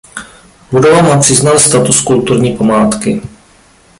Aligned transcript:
Budova 0.71 1.01
má 1.01 1.19
přiznán 1.19 1.59
status 1.59 2.01
kulturní 2.01 2.57
památky. 2.57 3.21